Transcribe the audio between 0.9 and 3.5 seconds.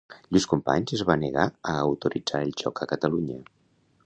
es va negar a autoritzar el joc a Catalunya.